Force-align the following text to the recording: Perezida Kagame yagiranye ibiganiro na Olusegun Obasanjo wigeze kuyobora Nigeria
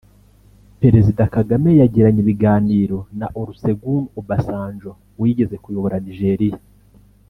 Perezida 0.81 1.21
Kagame 1.35 1.71
yagiranye 1.81 2.19
ibiganiro 2.25 2.97
na 3.19 3.27
Olusegun 3.39 4.03
Obasanjo 4.19 4.91
wigeze 5.19 5.55
kuyobora 5.63 5.97
Nigeria 6.05 6.57